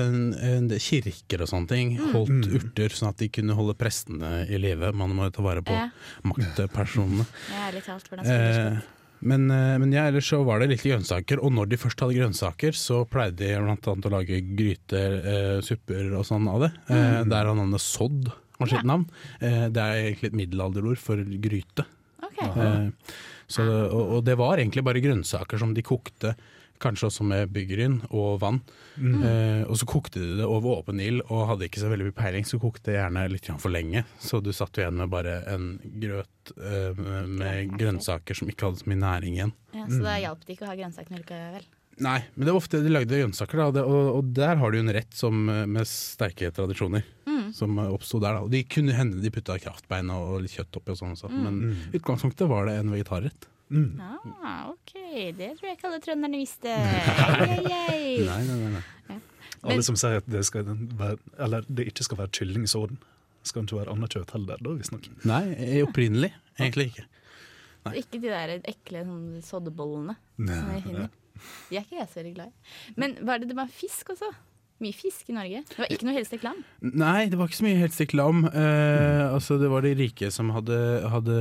[0.08, 1.92] en, en, kirker og sånne ting.
[2.14, 4.90] Holdt urter sånn at de kunne holde prestene i live.
[4.96, 5.90] Man må jo ta vare på Ja.
[6.26, 7.26] maktpersonene.
[7.52, 8.82] Ja, ærlig talt, hvordan skulle det Eh,
[9.24, 12.16] men, eh, men ja, ellers så var det litt grønnsaker, og når de først hadde
[12.18, 16.72] grønnsaker, så pleide de blant annet å lage gryter, eh, supper og sånn av det.
[16.88, 19.06] Eh, Der har navnet sodd har sitt navn.
[19.40, 21.86] Eh, det er egentlig et middelalderord for gryte.
[22.22, 22.48] Okay.
[22.48, 23.14] Eh,
[23.50, 26.34] så, og, og det var egentlig bare grønnsaker som de kokte,
[26.84, 28.60] kanskje også med byggryn og vann.
[29.00, 32.16] Eh, og så kokte de det over åpen ild, og hadde ikke så veldig mye
[32.16, 34.04] peiling, så kokte det gjerne litt for lenge.
[34.22, 38.84] Så du satt jo igjen med bare en grøt eh, med, grønnsaker som ikke hadde
[38.84, 39.56] så mye næring igjen.
[39.74, 41.66] Ja, så da hjalp det ikke å ha grønnsaker likevel.
[42.02, 44.72] Nei, men det var ofte de lagde grønnsaker, da, og, det, og, og der har
[44.74, 47.06] du en rett som, eh, med sterke tradisjoner.
[47.54, 48.38] Som eh, oppsto der.
[48.38, 48.48] Da.
[48.50, 51.60] De kunne hende de putta kraftbein og litt kjøtt oppi, og sånn også, men
[51.92, 53.48] i utgangspunktet var det en vegetarrett.
[53.72, 54.92] Ah, ok,
[55.38, 56.74] det tror jeg ikke alle trønderne visste.
[57.48, 58.26] Yay, yay.
[58.28, 59.18] nei, Nei, nei, nei, nei.
[59.64, 62.98] Alle som sier at det, skal være, eller det ikke skal være kyllingsorden,
[63.48, 65.08] skal ikke være annet kjøtt heller, da, visstnok.
[65.24, 67.06] nei opprinnelig egentlig ikke.
[67.84, 67.94] Nei.
[68.00, 71.08] Ikke de der ekle sånn, soddebollene som Nei, jeg finner.
[71.68, 72.74] De er ikke jeg så veldig glad i.
[73.00, 74.30] Men var det, det var fisk også?
[74.82, 75.60] Mye fisk i Norge.
[75.70, 76.56] Det var ikke noe helstekt lam.
[76.82, 78.40] Nei, det var ikke så mye helstekt lam.
[78.50, 80.76] Eh, altså det var de rike som hadde,
[81.12, 81.36] hadde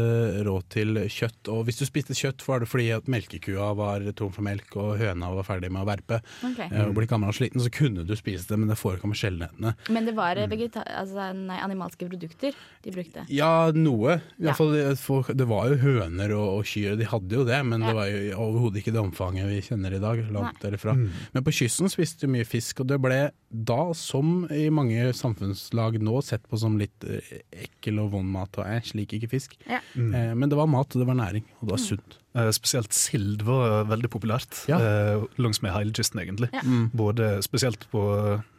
[0.45, 1.49] råd til kjøtt.
[1.49, 4.99] Og hvis du spiste kjøtt, var det fordi at melkekua var tom for melk og
[5.01, 6.19] høna var ferdig med å verpe.
[6.45, 6.69] Okay.
[6.69, 9.73] Eh, og ble gammel og sliten, så kunne du spise det, men det forekommer sjeldenhetene.
[9.89, 12.53] Men det var altså, nei, animalske produkter
[12.85, 13.25] de brukte.
[13.33, 14.19] Ja, noe.
[14.37, 14.53] I Ja.
[14.53, 17.87] fall, det- var jo høner og, og kyr, de hadde jo det, men Ja.
[17.87, 20.21] det var jo overhodet ikke det omfanget vi kjenner i dag.
[20.31, 20.93] Langt derifra.
[21.33, 23.22] Men på kysten spiste du mye fisk, og det ble
[23.53, 27.21] da, som i mange samfunnslag nå, sett på som litt eh,
[27.67, 28.57] ekkel og vond mat.
[28.57, 29.55] Og jeg liker ikke fisk.
[29.69, 29.79] Ja.
[29.93, 30.37] Mm.
[30.39, 32.17] men det var mat, og det var næring, og det var sunt.
[32.33, 34.79] Eh, Spesielt sild var veldig populært Ja.
[34.81, 36.49] eh, langs med hele kysten, egentlig.
[36.53, 36.63] Ja.
[36.93, 38.01] Både spesielt på,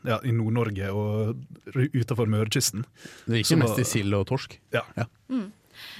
[0.06, 1.34] ja, i Nord-Norge og
[1.74, 2.84] utenfor Mørekysten.
[3.26, 4.58] Det gikk jo mest i sild og torsk.
[4.72, 4.84] Ja.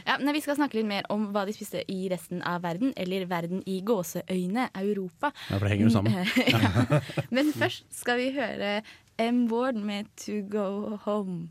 [0.07, 2.93] Ja, men Vi skal snakke litt mer om hva de spiste i resten av verden,
[2.97, 5.31] eller verden i gåseøyne, Europa.
[5.51, 6.13] Ja, for det henger jo sammen.
[6.55, 7.03] ja.
[7.31, 8.81] Men først skal vi høre
[9.19, 9.47] M.
[9.53, 11.49] Ward med 'To Go Home'.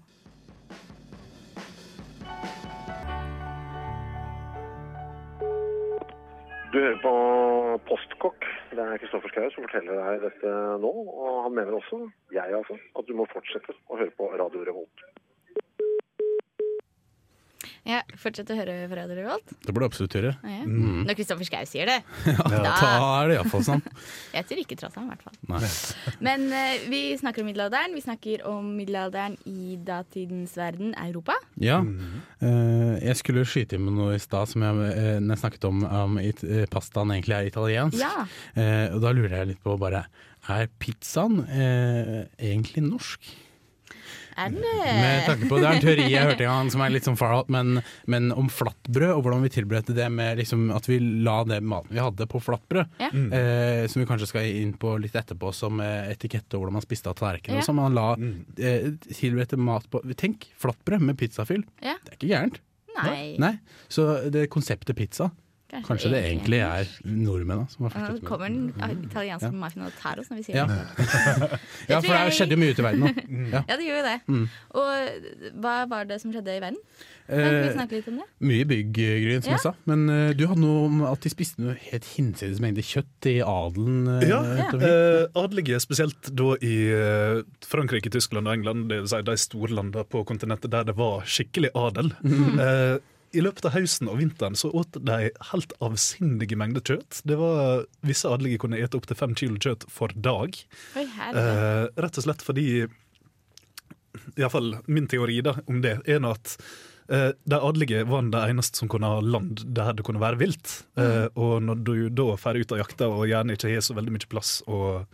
[6.74, 7.14] Du hører på
[7.86, 8.46] Postkokk.
[8.74, 10.90] Det er Kristoffer Schou som forteller deg dette nå.
[10.90, 12.00] Og han mener også,
[12.34, 15.04] jeg altså, at du må fortsette å høre på Radio Revolt.
[17.88, 19.54] Ja, Fortsett å høre på Radio Revolt.
[19.66, 20.34] Det burde du absolutt gjøre.
[20.40, 20.62] Ja.
[20.64, 21.04] Mm.
[21.08, 22.00] Når Kristoffer Schau sier det.
[22.54, 23.84] Ja, da er det iallfall sånn.
[24.38, 25.38] Jeg tror ikke tross ham, i hvert fall.
[25.52, 25.72] Nei.
[26.24, 27.96] Men uh, vi snakker om middelalderen.
[27.98, 31.36] Vi snakker om middelalderen i datidens verden, Europa.
[31.62, 31.82] Ja.
[32.44, 35.68] Uh, jeg skulle skyte inn med noe i stad som jeg, uh, når jeg snakket
[35.70, 38.00] om, om it, pastaen egentlig er italiensk.
[38.00, 38.26] Ja.
[38.56, 40.06] Eh, og da lurer jeg litt på bare
[40.52, 43.32] Er pizzaen eh, egentlig norsk?
[44.38, 45.26] Er den Med det?
[45.28, 47.34] tanke på, Det er en teori jeg hørte en gang som er litt sånn far
[47.38, 51.44] out, men, men om flatbrød og hvordan vi tilberedte det med liksom, at vi la
[51.50, 53.10] det maten vi hadde på flatbrød, Ja.
[53.14, 56.86] eh, som vi kanskje skal inn på litt etterpå som eh, etikette og hvordan man
[56.86, 57.60] spiste av tallerkenen.
[57.60, 57.64] Ja.
[57.64, 57.80] og sånn.
[57.82, 58.08] Man la
[58.58, 61.64] eh, tilberedte mat på Tenk, flatbrød med pizzafyll.
[61.84, 61.96] Ja.
[62.06, 62.62] Det er ikke gærent.
[62.94, 63.36] Nei.
[63.42, 63.56] Nei,
[63.90, 65.32] Så det konseptet pizza,
[65.82, 69.52] kanskje det egentlig er nordmenn da, som har flyttet Nå kommer den italienske Ja.
[69.52, 70.66] mafiaen og tar oss når vi sier Ja.
[70.68, 70.80] det.
[71.90, 73.14] Ja, for det jeg- skjedde jo mye ute i verden nå.
[73.54, 73.64] Ja.
[73.68, 74.20] Ja, det gjør jo det.
[74.28, 74.46] Mm.
[74.76, 76.80] Og hva var det som skjedde i verden?
[77.24, 78.26] Kan ikke vi Eh, snakke litt om det?
[78.44, 79.56] Mye bygg-gryn, som Ja.
[79.56, 79.72] jeg sa.
[79.88, 83.38] Men uh, du hadde noe om at de spiste noe helt hinsides mengde kjøtt i
[83.40, 84.08] adelen.
[84.08, 84.42] Uh, Ja,
[84.76, 89.72] eh, adelige spesielt da i eh, Frankrike, Tyskland og England, det vil si de store
[89.72, 92.12] landene på kontinentet der det var skikkelig adel.
[92.22, 92.60] Mhm.
[93.34, 97.22] Eh, I løpet av høsten og vinteren så åt de helt avsindige mengder kjøtt.
[97.26, 100.56] Det var Visse adelige kunne ete opptil fem kilo kjøtt for dag.
[100.98, 101.06] Oi.
[101.34, 102.86] Eh, rett og slett fordi
[104.38, 106.58] Iallfall min teori da, om det er at
[107.10, 110.84] eh, de adelige var de eneste som kunne ha land der det kunne være vilt.
[110.98, 114.14] Eh, og når du da drar ut av jakta og gjerne ikke har så veldig
[114.14, 115.08] mye plass og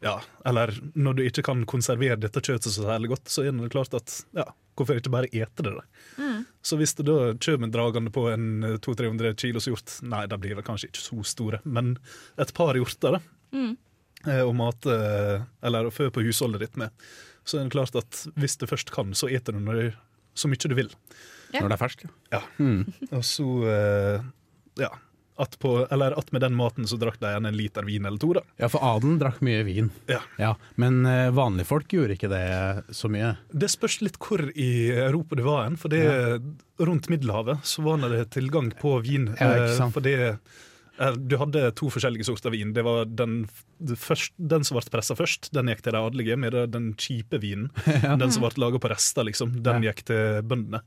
[0.00, 0.14] ja,
[0.48, 3.92] eller når du ikke kan konservere dette kjøttet så særlig godt, så er det klart
[3.98, 4.46] at ja,
[4.80, 5.74] hvorfor ikke bare ete det?
[5.76, 5.84] da?
[6.18, 6.40] Mm.
[6.64, 10.56] Så hvis det da kommer dragende på en eh, 200-300 kilos hjort, nei, de blir
[10.58, 11.94] vel kanskje ikke så store, men
[12.40, 13.72] et par hjorter da, Mm.
[14.28, 14.94] eh, og mate,
[15.66, 16.90] eller å fø på husholdet ditt med,
[17.44, 19.96] så er det klart at hvis du først kan, så eter du når du,
[20.38, 20.90] så mye du vil.
[21.52, 21.64] Ja.
[21.64, 22.04] Når det er ferskt.
[22.06, 22.38] Ja.
[22.38, 22.42] Ja.
[22.62, 22.84] Mm.
[23.10, 24.22] Og så, eh,
[24.78, 24.90] ja,
[25.40, 28.20] at, på, eller at med den maten så drakk de gjerne en liter vin eller
[28.20, 28.44] to da.
[28.60, 29.90] ja, for adelen drakk mye vin.
[30.10, 30.20] Ja.
[30.40, 30.54] ja.
[30.80, 32.46] Men eh, vanlige folk gjorde ikke det
[32.96, 33.34] så mye.
[33.50, 36.04] Det spørs litt hvor i Europa det var hen, for det,
[36.80, 39.30] rundt Middelhavet så var det tilgang på vin.
[39.38, 39.96] Ja, ikke eh, sant.
[39.96, 40.34] For det,
[41.16, 42.74] du hadde to forskjellige sorter vin.
[42.76, 43.46] Det var den,
[43.96, 46.36] først, den som ble pressa først, den gikk til de adelige.
[46.36, 47.70] Med den kjipe vinen,
[48.20, 50.82] den som ble laga på rester, liksom, den gikk til bøndene.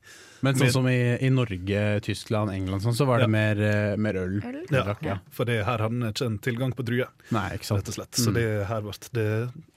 [0.46, 3.34] Men sånn Med- som i, i Norge, Tyskland, England, sånn, så var det Ja.
[3.40, 4.38] mer, eh, mer øl.
[4.46, 4.62] Øl?
[4.70, 5.18] Ja, drakk, ja.
[5.34, 8.12] For det her hadde en ikke en tilgang på druer, rett og slett.
[8.20, 8.34] Så Mm.
[8.38, 9.28] det her ble det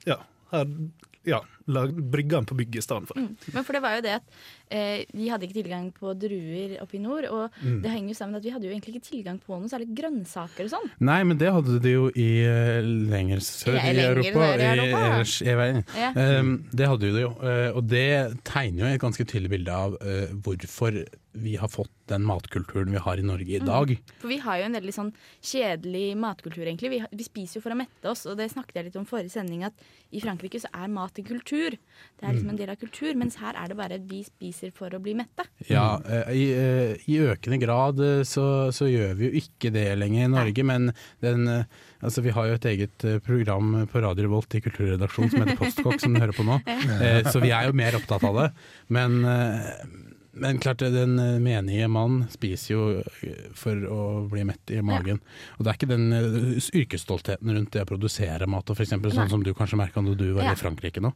[0.06, 0.18] Ja,
[0.52, 0.66] her,
[1.24, 3.18] ja brygga den på bygget i stedet for.
[3.18, 3.36] Mm.
[3.54, 4.38] Men for det var jo det at
[4.70, 7.26] eh, vi hadde ikke tilgang på druer oppe i nord.
[7.30, 7.80] Og Mm.
[7.82, 9.88] det henger jo sammen med at vi hadde jo egentlig ikke tilgang på noe særlig
[9.96, 10.90] grønnsaker og sånn.
[11.00, 14.48] Nei, men det hadde de jo i uh, lenger sør i lenger Europa.
[14.56, 15.04] i Europa.
[15.50, 15.84] i verden.
[15.96, 16.10] Ja.
[16.40, 18.06] Um, det hadde de jo, uh, og det
[18.44, 21.04] tegner jo et ganske tydelig bilde av uh, hvorfor
[21.36, 23.90] vi har fått den matkulturen vi har i Norge i dag.
[24.22, 25.10] For vi har jo en veldig sånn
[25.44, 26.90] kjedelig matkultur, egentlig.
[26.94, 29.34] Vi, vi spiser jo for å mette oss, og det snakket jeg litt om forrige
[29.34, 29.84] sending, at
[30.16, 31.55] i Frankrike så er mat en kultur.
[32.16, 34.94] Det er liksom en del av kultur, mens her er det bare vi spiser for
[34.96, 35.44] å bli mette.
[35.68, 39.84] Ja, eh, i, eh, i økende grad eh, så, så gjør vi jo ikke det
[40.00, 40.88] lenger i Norge, men
[41.24, 41.44] den,
[42.00, 46.00] altså vi har jo et eget program på Radio Revolt i kulturredaksjonen som heter Postkokk,
[46.00, 46.56] som du hører på nå.
[47.32, 48.50] Så vi er jo mer opptatt av det.
[48.96, 49.20] Men,
[50.36, 55.20] men klart, den eh, menige mann spiser jo eh, for å bli mett i magen.
[55.56, 59.12] Og det er ikke den eh, yrkesstoltheten rundt det å produsere mat, og for eksempel
[59.12, 59.18] Nei.
[59.20, 60.52] sånn som du kanskje merka da du var Ja.
[60.52, 61.12] i Frankrike nå.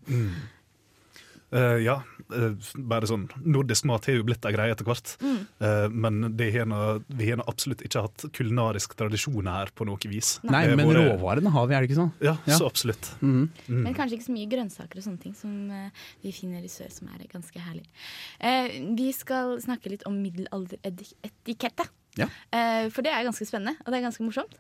[1.52, 2.52] Eh, ja, Uh,
[2.86, 5.16] bare sånn Nordisk mat har jo blitt ei greie etter hvert.
[5.18, 5.38] Mm.
[5.58, 10.36] Uh, men nå- vi har absolutt ikke hatt kulinarisk tradisjon her på noe vis.
[10.46, 11.08] Nei, men våre...
[11.08, 12.12] råvarene har vi, er det ikke sånn?
[12.22, 12.54] Ja, Ja.
[12.54, 13.10] så absolutt.
[13.18, 13.50] Mm.
[13.66, 13.82] Mm.
[13.82, 15.50] Men kanskje ikke så mye grønnsaker og sånne ting som
[16.22, 17.82] vi finner i sør, som er ganske herlig.
[18.38, 21.88] Eh, vi skal snakke litt om middelalderetikette.
[22.20, 22.28] Ja.
[22.54, 24.54] Eh, for det er ganske spennende, og det er ganske morsomt.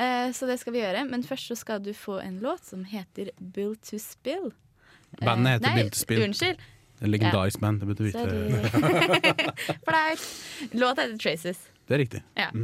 [0.00, 1.04] Eh, så det skal vi gjøre.
[1.12, 4.52] Men først så skal du få en låt som heter Build to Spill.
[5.20, 6.22] Eh, Bandet heter nei, Build to Spill.
[6.24, 6.56] Unnskyld.
[7.02, 7.80] Et legendarisk band.
[7.80, 8.46] Det betyr Sorry.
[8.46, 9.52] ikke
[9.88, 10.26] Flaut.
[10.72, 11.58] Låta heter Traces.
[11.88, 12.22] Det er riktig.
[12.36, 12.46] Ja.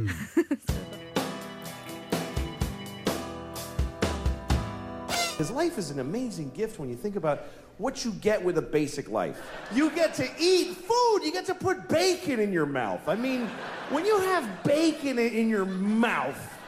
[5.37, 7.39] His life is an amazing gift when you think about
[7.77, 9.37] what you get with a basic life.
[9.73, 13.07] You get to eat food, you get to put bacon in your mouth.
[13.07, 13.47] I mean,
[13.89, 16.58] when you have bacon in your mouth,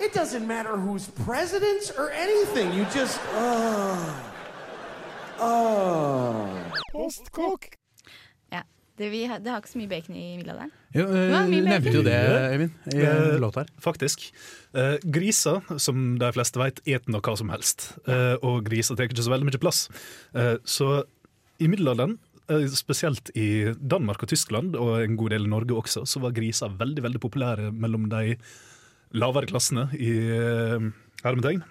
[0.00, 2.72] it doesn't matter who's presidents or anything.
[2.72, 4.26] You just, oh.
[5.40, 6.48] Oh.
[6.92, 7.70] Postkokk.
[8.52, 8.62] Ja.
[8.98, 10.72] Det, vi, har- det har ikke så mye bacon i middelalderen.
[10.92, 12.16] Jo, eh, nevnte jo det,
[12.50, 13.70] Eivind, i Eh, låta her.
[13.80, 14.26] Faktisk.
[14.74, 17.92] Eh, griser, som de fleste vet, et noe som helst.
[18.06, 19.88] Eh, og griser tar ikke så veldig mye plass.
[20.34, 21.04] Eh, så
[21.60, 22.18] i middelalderen,
[22.50, 26.32] eh, spesielt i Danmark og Tyskland, og en god del i Norge også, så var
[26.32, 28.36] griser veldig veldig populære mellom de
[29.16, 30.90] lavere klassene i eh,
[31.24, 31.62] hermetegn.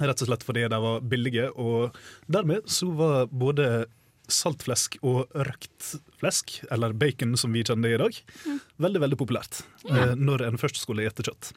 [0.00, 1.96] Rett og slett fordi de var billige, og
[2.32, 3.86] dermed så var både
[4.30, 8.18] saltflesk og røkt flesk, eller bacon som vi kjenner det i dag,
[8.80, 10.12] veldig veldig populært ja.
[10.14, 11.50] når en først skulle spise kjøtt.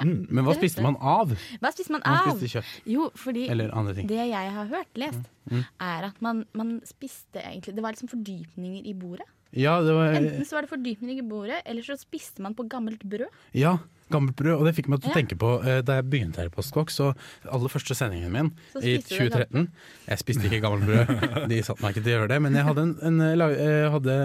[0.00, 0.28] Mm.
[0.30, 1.34] Men hva spiste man av?
[1.60, 2.38] Hva spiste man Man av?
[2.38, 2.70] spiste kjøtt.
[2.88, 4.06] Jo, fordi Eller andre ting.
[4.08, 5.64] det jeg har hørt, lest, Mm.
[5.82, 9.26] er at man, man spiste egentlig Det var liksom fordypninger i bordet.
[9.50, 12.68] Ja, det var Enten så var det fordypninger i bordet, eller så spiste man på
[12.70, 13.26] gammelt brød.
[13.52, 13.78] Ja,
[14.12, 14.56] gammelt brød.
[14.58, 16.92] Og det fikk meg til å tenke på eh, da jeg begynte her i Postkokk,
[16.92, 17.10] så
[17.50, 19.68] aller første sendingen min i spiste du det 2013
[20.10, 22.68] Jeg spiste ikke gammelt brød, de satte meg ikke til å gjøre det, men jeg
[22.68, 24.16] hadde, en, en, eh, eh, hadde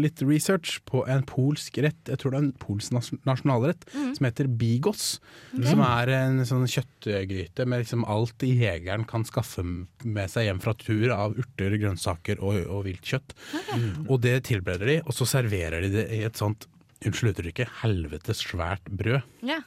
[0.00, 2.96] litt research på en polsk rett, jeg tror det er en polsk
[3.28, 4.14] nasjonalrett, Mm.
[4.16, 5.04] som heter bigos.
[5.52, 5.64] Mm.
[5.66, 10.74] Som er en sånn kjøttgryte med liksom alt jegeren kan skaffe med seg hjem fra
[10.78, 13.34] tur av urter, grønnsaker og, og vilt kjøtt.
[14.08, 16.66] Og det tilbereder de, og så serverer de det i et sånt
[17.00, 19.22] Unnskyld uttrykket, helvetes svært brød.
[19.42, 19.60] Ja.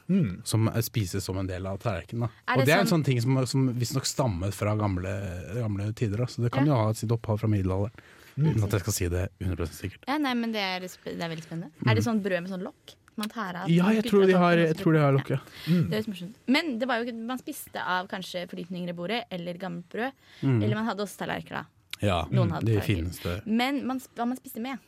[0.46, 2.28] Som spises som en del av tallerkenen.
[2.46, 5.10] Er Og det det er en sånn- sånn ting som, som visstnok stammer fra gamle,
[5.56, 6.18] gamle tider.
[6.18, 6.26] Da.
[6.26, 6.72] Så det kan Ja.
[6.72, 7.90] jo ha sitt opphav fra middelalderen.
[8.38, 10.04] Uten at jeg skal si det 100 sikkert.
[10.06, 11.70] Ja, nei, men det er, det er veldig spennende.
[11.86, 12.94] Er det sånn brød med sånn lokk?
[13.16, 13.74] Man tar av Mm.
[13.76, 15.28] Ja, jeg tror de har, jeg tror de har lokk.
[15.30, 15.38] Ja.
[15.66, 16.34] Det høres morsomt.
[16.48, 20.12] Men det var jo man spiste av kanskje fordypninger i bordet, eller gammelt brød.
[20.42, 20.62] Mm.
[20.64, 21.66] Eller man hadde også tallerkener.
[22.02, 23.40] Ja, Noen hadde de fineste.
[23.46, 24.78] Men man, hva man spiste med,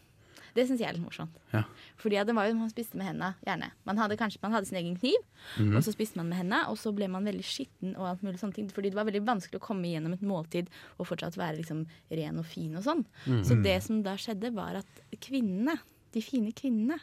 [0.56, 1.36] det syns jeg er litt morsomt.
[1.52, 1.62] Ja.
[2.00, 3.70] Fordi det var jo man spiste med hendene, gjerne.
[3.86, 5.20] Man hadde kanskje man hadde sin egen kniv,
[5.58, 5.76] Mhm.
[5.76, 8.40] og så spiste man med hendene, og så ble man veldig skitten og alt mulig
[8.40, 8.68] sånne ting.
[8.72, 12.38] Fordi det var veldig vanskelig å komme gjennom et måltid og fortsatt være liksom ren
[12.38, 13.04] og fin og sånn.
[13.26, 13.44] Mhm.
[13.44, 14.86] Så det som da skjedde, var at
[15.20, 15.78] kvinnene,
[16.12, 16.98] de fine kvinnene,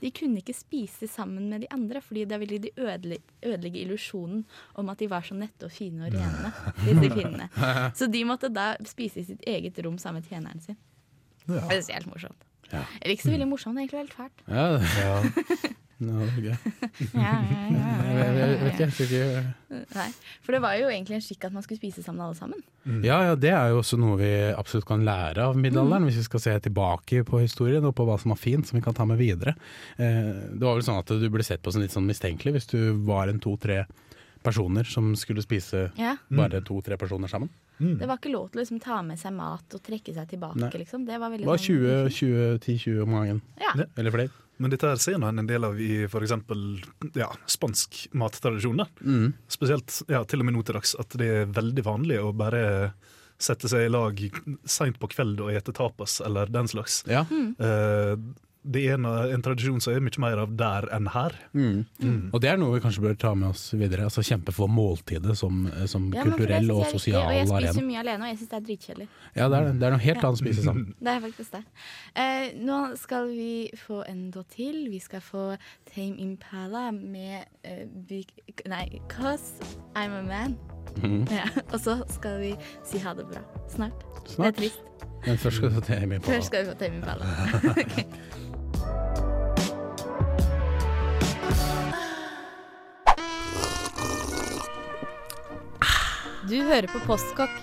[0.00, 4.44] de kunne ikke spise sammen med de andre, fordi da ville de ødelegge, ødelegge illusjonen
[4.76, 6.52] om at de var så nette og fine og rene,
[6.86, 7.48] disse kvinnene.
[7.98, 10.76] Så de måtte da spise i sitt eget rom sammen med tjeneren sin.
[11.48, 11.66] Ja.
[11.66, 12.44] Det er helt morsomt.
[12.72, 12.82] Ja.
[13.02, 14.42] Det ikke så veldig morsomt, det er egentlig helt fælt.
[14.48, 14.66] Ja,
[15.98, 16.52] er gøy.
[17.10, 20.04] Ja, ja, ja, ja, Jeg, vet ikke, jeg Nei,
[20.46, 22.60] for det var jo egentlig en skikk at man skulle spise sammen alle sammen.
[23.02, 26.08] Ja, ja, det er jo også noe vi absolutt kan lære av middelalderen, Mm.
[26.12, 28.84] hvis vi skal se tilbake på historien og på hva som var fint, som vi
[28.84, 29.56] kan ta med videre.
[29.98, 32.70] Eh, det var vel sånn at du ble sett på som litt sånn mistenkelig hvis
[32.70, 32.78] du
[33.08, 33.86] var en to-tre
[34.44, 36.14] personer som skulle spise Ja.
[36.30, 37.48] bare to-tre personer sammen.
[37.78, 40.70] Det var ikke lov til å liksom, ta med seg mat og trekke seg tilbake.
[40.82, 41.06] Liksom.
[41.06, 43.40] Det var veldig var sånn- 20, 20, 10-20 om gangen.
[43.62, 43.74] Ja.
[43.96, 44.30] Eller flere.
[44.58, 46.32] Men dette her ser man en del av i f.eks.
[47.14, 48.82] Ja, spansk mattradisjon.
[48.98, 49.32] Mm.
[49.46, 52.92] Spesielt ja, til og med nå til dags at det er veldig vanlig å bare
[53.38, 54.18] sette seg i lag
[54.66, 57.04] seint på kveld og ete tapas eller den slags.
[57.06, 57.22] Ja.
[57.30, 57.54] Mm.
[57.54, 58.16] Eh,
[58.64, 61.36] det er en, en tradisjon som er mye mer av der enn her.
[61.54, 61.84] Mm.
[62.02, 62.30] Mm.
[62.34, 64.04] Og det er noe vi kanskje bør ta med oss videre.
[64.08, 67.70] Altså Kjempe for måltidet som, som Ja, kulturell og jeg er sosial Og jeg spiser
[67.70, 67.86] arena.
[67.88, 69.08] mye alene, og jeg syns det er dritkjedelig.
[69.36, 69.74] Ja, det er, det.
[69.80, 70.28] det er noe helt Ja.
[70.28, 70.94] annet å spise sammen.
[71.08, 71.62] Det er faktisk det.
[72.18, 74.88] Eh, nå skal vi få en låt til.
[74.90, 75.44] Vi skal få
[75.94, 78.26] Tame Impala med uh, Big,
[78.66, 79.62] Nei, 'Cause
[79.94, 80.77] I'm a Man'.
[80.96, 81.26] Mhm.
[81.30, 83.42] Ja, og så skal vi si ha det bra.
[83.68, 84.04] Snart.
[84.26, 84.56] Snart.
[84.56, 84.80] Det er trist.
[85.26, 87.24] Men først skal du ta med på Først skal vi få Tame Impala.
[87.82, 89.08] Ok.
[96.48, 97.56] Du hører på Postkokk.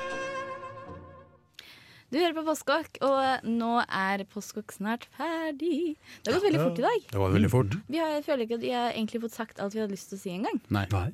[2.14, 5.96] Du hører på Postkokk, og nå er Postkokk snart ferdig.
[6.22, 7.08] Det har gått veldig fort i dag.
[7.10, 7.74] Det var veldig fort.
[7.90, 10.14] Vi har, jeg føler ikke at vi har egentlig fått sagt alt vi hadde lyst
[10.14, 10.62] til å si engang.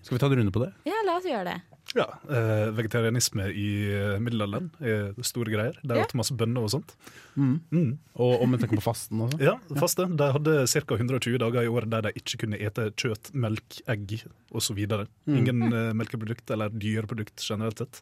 [0.04, 0.74] Skal vi ta en runde på det?
[0.90, 1.56] Ja, la oss gjøre det.
[1.96, 5.80] Ja, eh, Vegetarianisme i eh, middelalderen er store greier.
[5.84, 6.06] De Ja.
[6.06, 6.96] åt masse bønner og sånt.
[7.36, 7.62] Mm.
[7.72, 7.92] Mm.
[8.20, 9.40] Og om vi tenker på fasten også.
[9.40, 10.06] Ja, faste.
[10.20, 10.96] De hadde ca.
[10.98, 14.18] 120 dager i året der de ikke kunne ete kjøtt, melk, egg
[14.52, 14.78] osv.
[14.84, 15.36] Mm.
[15.38, 18.02] Ingen eh, melkeprodukt eller dyreprodukt generelt sett.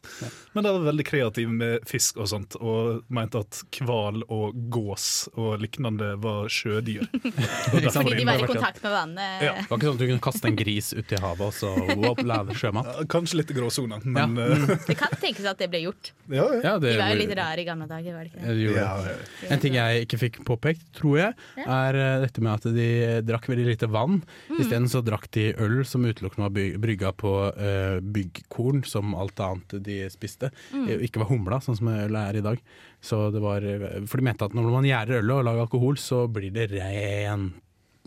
[0.54, 5.28] Men de var veldig kreative med fisk og sånt, og mente at hval og gås
[5.36, 7.06] og lignende var sjødyr.
[7.70, 9.44] Fordi de var i kontakt med vannet.
[9.46, 9.54] Ja.
[9.60, 11.70] Det var ikke sånn at du kunne kaste en gris ut i havet og så
[12.00, 12.90] wow, lage sjømat?
[12.90, 14.44] Ja, Kanskje litt i gråsona, men Ja.
[14.44, 16.12] eh, Det kan tenkes at det ble gjort.
[16.28, 16.60] ja, ja.
[16.62, 19.16] Ja, det De var jo litt rare i gamle dager, var det ikke Ja, det?
[19.40, 19.50] det.
[19.52, 21.34] En ting jeg ikke fikk påpekt, tror jeg,
[21.66, 22.88] er eh, dette med at de
[23.22, 24.22] drakk veldig lite vann.
[24.50, 24.60] Mm.
[24.60, 29.82] Isteden så drakk de øl som utelukkende var brygga på uh, byggkorn, som alt annet
[29.82, 30.50] de spiste.
[30.72, 30.88] Mm.
[30.88, 32.58] Eh, Ikke var humla, sånn som øl er i dag.
[33.02, 35.96] Så det var, eh, for de mente at når man gjærer øl og lager alkohol,
[35.96, 37.52] så blir det ren,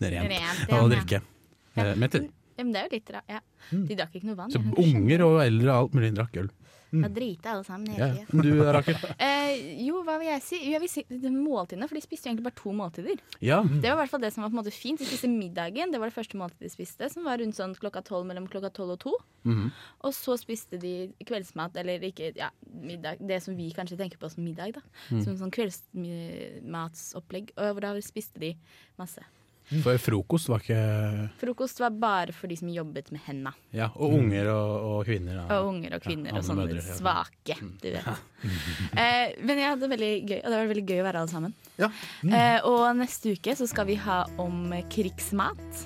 [0.00, 1.20] rent, Rent, å drikke.
[1.76, 1.94] Ja.
[1.94, 2.28] de.
[2.54, 3.30] Ja, men det er jo litt rart.
[3.30, 3.40] Ja.
[3.72, 4.52] De drakk ikke noe vann.
[4.54, 6.50] Så jeg unger og eldre og alt mulig drakk øl.
[6.94, 7.02] Mm.
[7.02, 8.42] Da driter alle sammen hele tida.
[8.42, 8.94] Du, Rakel?
[9.24, 10.58] Eh, jo, hva vil jeg si?
[10.70, 13.16] Jeg vil si måltidene, for de spiste jo egentlig bare to måltider.
[13.44, 13.58] Ja.
[13.64, 15.00] Det var i hvert fall det som var på en måte fint.
[15.00, 18.00] De spiste middagen, det var det første måltidet de spiste, som var rundt sånn klokka
[18.06, 19.14] tolv mellom klokka tolv og to.
[19.48, 19.66] Mhm.
[20.06, 20.94] Og så spiste de
[21.26, 24.82] kveldsmat, eller ikke ja, middag, det som vi kanskje tenker på som middag, da.
[25.10, 25.22] Mm.
[25.26, 27.46] Som sånn kveldsmatsopplegg.
[27.58, 28.54] Og da spiste de
[29.00, 29.22] masse.
[29.82, 30.78] For frokost var ikke
[31.40, 33.52] Frokost var bare for de som jobbet med henda.
[33.72, 35.38] Ja, og unger og, og kvinner.
[35.40, 35.58] da.
[35.58, 38.10] Og unger og kvinner Ja, og sånne mødre, svake, du vet.
[38.44, 41.32] Eh, men jeg hadde det veldig gøy, og det var veldig gøy å være alle
[41.32, 41.54] sammen.
[41.80, 41.88] Ja.
[42.28, 45.80] Eh, og neste uke så skal vi ha om krigsmat.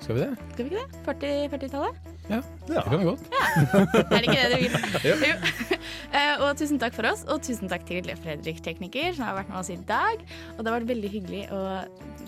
[0.00, 0.30] Skal vi det?
[0.56, 1.04] Skal vi ikke det?
[1.06, 2.19] 40 40-tallet?
[2.30, 3.24] Ja, det kan vi godt.
[3.34, 4.74] Er det ikke det du vil?
[5.30, 5.36] Jo.
[6.10, 9.50] Eh, og tusen takk for oss, og tusen takk til Fredrik Tekniker, som har vært
[9.50, 10.22] med oss i dag.
[10.56, 11.60] Og det har vært veldig hyggelig å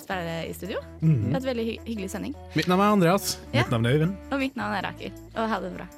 [0.09, 0.83] være i studio.
[1.01, 1.17] Mhm.
[1.29, 2.35] Det har vært veldig hy hyggelig sending.
[2.59, 3.37] Mitt navn er Andreas.
[3.53, 3.63] Ja.
[3.63, 4.15] Mitt navn er Øyvind.
[4.31, 5.15] Og mitt navn er Rakel.
[5.37, 5.89] Og ha det bra.